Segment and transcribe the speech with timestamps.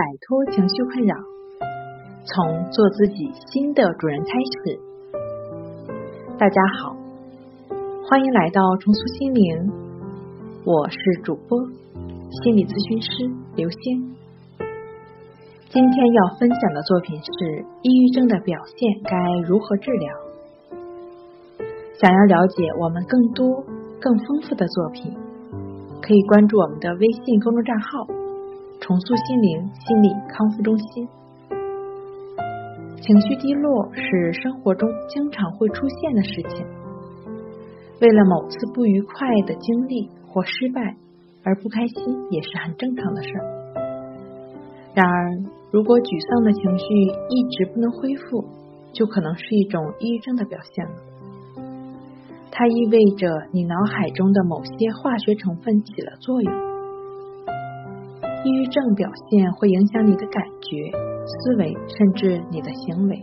[0.00, 1.14] 摆脱情绪困扰，
[2.24, 4.80] 从做自己新的主人开始。
[6.38, 6.96] 大家好，
[8.08, 9.70] 欢迎来到重塑心灵，
[10.64, 11.60] 我是主播
[12.32, 14.16] 心理咨询师刘星。
[15.68, 19.12] 今天要分享的作品是抑郁症的表现该
[19.46, 20.08] 如何治疗。
[22.00, 23.62] 想要了解我们更多
[24.00, 25.12] 更丰富的作品，
[26.00, 28.19] 可以关注我们的微信公众账号。
[28.80, 31.08] 重塑心灵心理康复中心。
[32.96, 36.66] 情绪低落是生活中经常会出现的事情。
[38.00, 40.96] 为了某次不愉快的经历或失败
[41.44, 43.44] 而不开心，也是很正常的事儿。
[44.94, 45.30] 然而，
[45.70, 46.84] 如果沮丧的情绪
[47.28, 48.44] 一直不能恢复，
[48.92, 50.92] 就可能是一种抑郁症的表现了。
[52.50, 56.69] 它意味着你脑海中的某些化学成分起了作用。
[58.42, 60.90] 抑郁症表现会影响你的感觉、
[61.26, 63.22] 思维，甚至你的行为。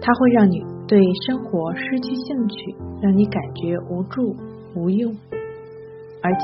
[0.00, 4.34] 它会让你对生活失去兴趣，让你感觉无助、
[4.74, 5.14] 无用，
[6.22, 6.40] 而且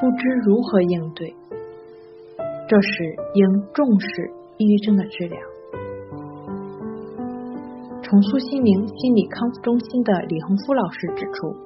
[0.00, 1.34] 不知如何应对。
[2.68, 3.44] 这时应
[3.74, 5.40] 重视抑郁症的治疗。
[8.00, 11.56] 重塑心灵心理康复中心的李洪福老师指出，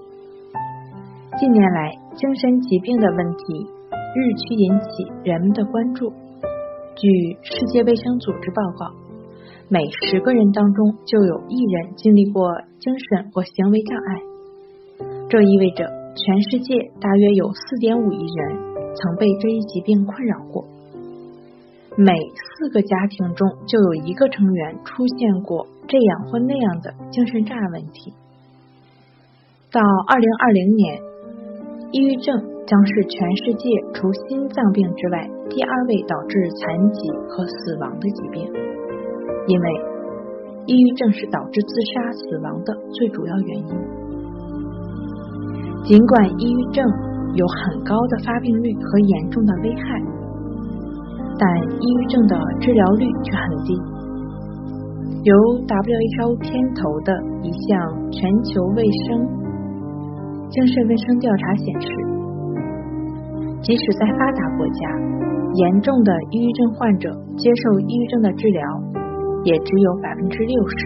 [1.38, 3.66] 近年来精神疾病的问题。
[4.14, 6.12] 日趋引起人们的关注。
[6.94, 7.08] 据
[7.40, 8.92] 世界卫生组织报告，
[9.70, 14.20] 每十个人当中就有一人经历过精神或行为障碍。
[15.30, 18.58] 这意味着全世界大约有四点五亿人
[18.94, 20.66] 曾被这一疾病困扰过。
[21.96, 28.12] 每四个家庭中就有一个成员出现过这样或那样的精神障碍问题。
[29.70, 31.00] 到二零二零年，
[31.92, 32.51] 抑郁症。
[32.66, 38.46] 将是全世界除心脏病之外第二位导致残疾和死亡的疾病，
[39.48, 39.66] 因为
[40.66, 43.74] 抑郁症是导致自杀死亡的最主要原因。
[45.84, 46.86] 尽管抑郁症
[47.34, 50.00] 有很高的发病率和严重的危害，
[51.36, 53.74] 但抑郁症的治疗率却很低。
[55.24, 55.34] 由
[55.66, 57.12] WHO 牵头的
[57.42, 59.26] 一项全球卫生
[60.48, 62.11] 精神卫生调查显示。
[63.62, 64.90] 即使在发达国家，
[65.54, 67.08] 严重的抑郁症患者
[67.38, 68.60] 接受抑郁症的治疗
[69.44, 70.76] 也只有百分之六十。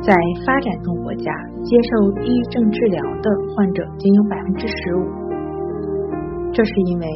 [0.00, 0.16] 在
[0.46, 1.30] 发展中国家，
[1.62, 5.04] 接受抑郁症治疗的患者仅有百分之十五。
[6.50, 7.06] 这是因为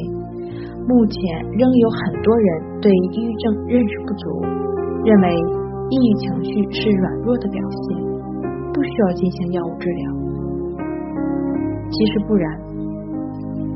[0.87, 1.19] 目前
[1.57, 4.45] 仍有很多人对抑郁症认识不足，
[5.05, 5.27] 认为
[5.89, 7.97] 抑郁情绪是软弱的表现，
[8.73, 10.13] 不需要进行药物治疗。
[11.89, 12.69] 其实不然。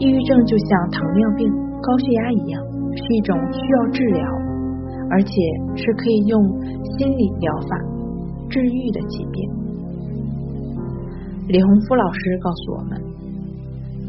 [0.03, 1.47] 抑郁症就像糖尿病、
[1.79, 4.27] 高血压一样，是一种需要治疗，
[5.09, 5.31] 而且
[5.79, 6.43] 是可以用
[6.99, 7.77] 心理疗法
[8.49, 9.49] 治愈的疾病。
[11.47, 13.01] 李洪福老师告诉我们，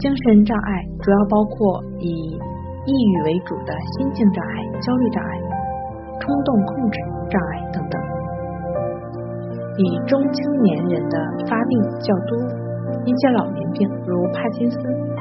[0.01, 5.31] 精神障碍主要包括以抑郁为主的心境障碍、焦虑障碍、
[6.19, 6.99] 冲动控制
[7.31, 8.03] 障碍等等。
[9.79, 12.37] 以中青年人的发病较多，
[13.07, 15.14] 一些老年病如帕金森。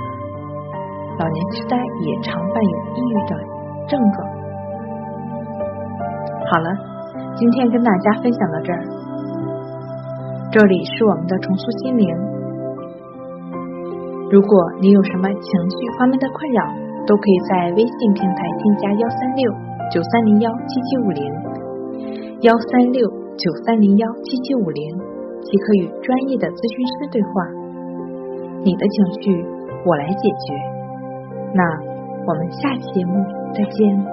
[1.20, 3.32] 老年痴呆也常伴有抑郁的
[3.88, 4.18] 症状。
[6.50, 6.70] 好了，
[7.36, 8.82] 今天跟大家分享到这儿。
[10.52, 12.08] 这里是我们的重塑心灵。
[14.30, 14.50] 如果
[14.82, 16.62] 你有什么情绪方面的困扰，
[17.06, 19.52] 都可以在微信平台添加幺三六
[19.92, 21.22] 九三零幺七七五零
[22.42, 23.08] 幺三六
[23.38, 24.98] 九三零幺七七五零，
[25.46, 27.34] 即可与专业的咨询师对话。
[28.66, 29.46] 你的情绪，
[29.86, 30.73] 我来解决。
[31.54, 31.64] 那
[32.26, 34.13] 我们下期节目再见。